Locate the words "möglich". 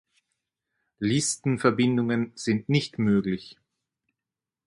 2.97-3.59